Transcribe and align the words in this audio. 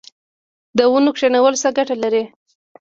د 0.77 0.79
ونو 0.91 1.11
کینول 1.19 1.53
څه 1.61 1.69
ګټه 1.77 1.95
لري؟ 2.03 2.23